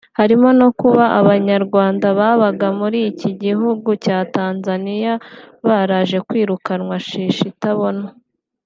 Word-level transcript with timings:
harimo 0.19 0.49
no 0.59 0.69
kuba 0.79 1.03
abanyarwanda 1.19 2.07
babaga 2.19 2.67
muri 2.79 2.99
iki 3.11 3.29
gihugu 3.43 3.89
cya 4.03 4.17
Tanzania 4.35 5.13
baraje 5.67 6.17
kwirukanwa 6.27 6.95
shishi 7.07 7.45
itabona 7.53 8.05